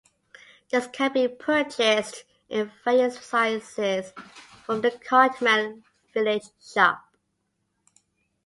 This 0.71 0.87
can 0.87 1.13
be 1.13 1.27
purchased 1.27 2.23
in 2.49 2.71
various 2.83 3.23
sizes 3.23 4.13
from 4.65 4.81
the 4.81 4.89
Cartmel 5.07 5.83
Village 6.11 6.47
Shop. 6.59 7.03